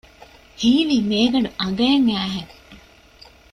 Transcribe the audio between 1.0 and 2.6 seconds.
މޭގަނޑު އަނގަޔަށް އައިހެން